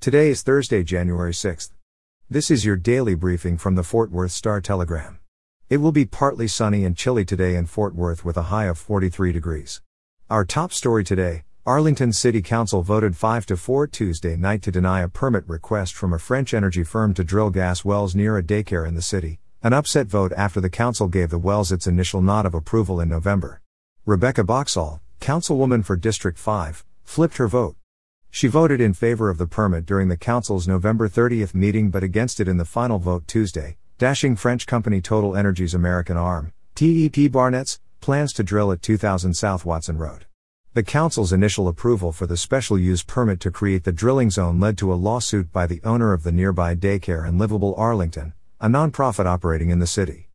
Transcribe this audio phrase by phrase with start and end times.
[0.00, 1.72] Today is Thursday, January 6th.
[2.30, 5.18] This is your daily briefing from the Fort Worth Star Telegram.
[5.68, 8.78] It will be partly sunny and chilly today in Fort Worth with a high of
[8.78, 9.82] 43 degrees.
[10.30, 15.02] Our top story today Arlington City Council voted 5 to 4 Tuesday night to deny
[15.02, 18.88] a permit request from a French energy firm to drill gas wells near a daycare
[18.88, 22.46] in the city, an upset vote after the council gave the wells its initial nod
[22.46, 23.60] of approval in November.
[24.06, 27.76] Rebecca Boxall, councilwoman for District 5, flipped her vote.
[28.32, 32.38] She voted in favor of the permit during the Council's November 30th meeting but against
[32.38, 38.32] it in the final vote Tuesday, dashing French company TotalEnergies' American arm, TEP Barnett's, plans
[38.34, 40.26] to drill at 2000 South Watson Road.
[40.74, 44.78] The Council's initial approval for the special use permit to create the drilling zone led
[44.78, 49.26] to a lawsuit by the owner of the nearby daycare and Livable Arlington, a nonprofit
[49.26, 50.28] operating in the city.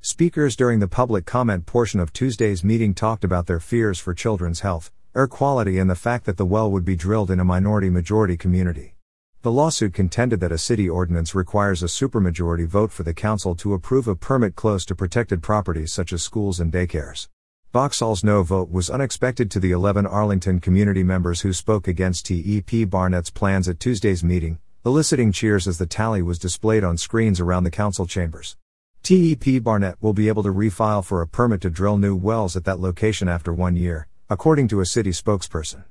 [0.00, 4.60] Speakers during the public comment portion of Tuesday's meeting talked about their fears for children's
[4.60, 7.90] health, air quality, and the fact that the well would be drilled in a minority
[7.90, 8.94] majority community.
[9.42, 13.74] The lawsuit contended that a city ordinance requires a supermajority vote for the council to
[13.74, 17.28] approve a permit close to protected properties such as schools and daycares.
[17.72, 22.88] Boxall's no vote was unexpected to the 11 Arlington community members who spoke against TEP
[22.88, 27.64] Barnett's plans at Tuesday's meeting, eliciting cheers as the tally was displayed on screens around
[27.64, 28.56] the council chambers.
[29.02, 32.64] TEP Barnett will be able to refile for a permit to drill new wells at
[32.64, 35.82] that location after one year, according to a city spokesperson.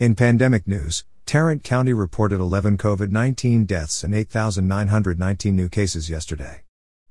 [0.00, 6.64] In pandemic news, Tarrant County reported 11 COVID 19 deaths and 8,919 new cases yesterday.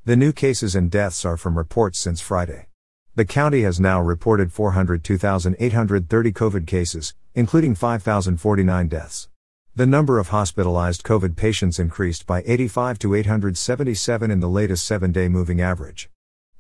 [0.04, 2.68] The new cases and deaths are from reports since Friday.
[3.16, 9.30] The county has now reported 402,830 COVID cases, including 5,049 deaths.
[9.78, 15.14] The number of hospitalized COVID patients increased by 85 to 877 in the latest seven
[15.14, 16.10] day moving average.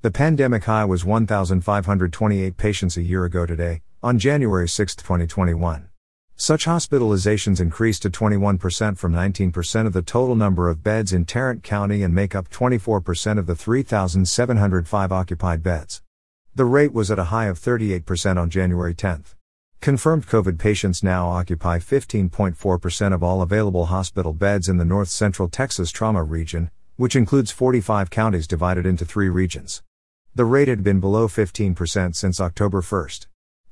[0.01, 5.87] The pandemic high was 1,528 patients a year ago today, on January 6, 2021.
[6.35, 11.63] Such hospitalizations increased to 21% from 19% of the total number of beds in Tarrant
[11.63, 16.01] County and make up 24% of the 3,705 occupied beds.
[16.53, 19.23] The rate was at a high of 38% on January 10.
[19.79, 25.47] Confirmed COVID patients now occupy 15.4% of all available hospital beds in the North Central
[25.47, 29.81] Texas trauma region, which includes 45 counties divided into three regions.
[30.35, 33.07] The rate had been below 15% since October 1.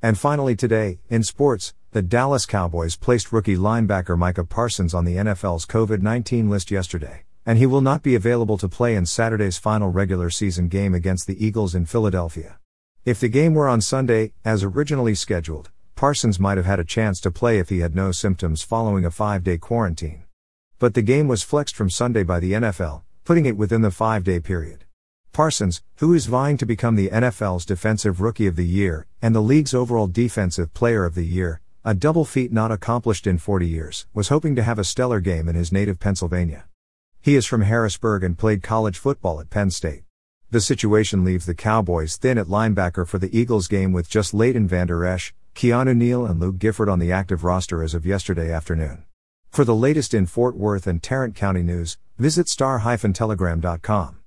[0.04, 5.18] And finally today, in sports, the Dallas Cowboys placed rookie linebacker Micah Parsons on the
[5.18, 9.60] NFL's COVID 19 list yesterday, and he will not be available to play in Saturday's
[9.60, 12.58] final regular season game against the Eagles in Philadelphia.
[13.06, 17.20] If the game were on Sunday, as originally scheduled, Parsons might have had a chance
[17.22, 20.24] to play if he had no symptoms following a five day quarantine.
[20.80, 24.24] But the game was flexed from Sunday by the NFL, putting it within the five
[24.24, 24.86] day period.
[25.32, 29.42] Parsons, who is vying to become the NFL's Defensive Rookie of the Year and the
[29.42, 34.06] league's overall Defensive Player of the Year, a double feat not accomplished in 40 years,
[34.14, 36.66] was hoping to have a stellar game in his native Pennsylvania.
[37.22, 40.04] He is from Harrisburg and played college football at Penn State.
[40.50, 44.68] The situation leaves the Cowboys thin at linebacker for the Eagles game with just Leighton
[44.68, 49.06] Vander Esch, Keanu Neal, and Luke Gifford on the active roster as of yesterday afternoon.
[49.50, 54.21] For the latest in Fort Worth and Tarrant County news, visit star-telegram.com.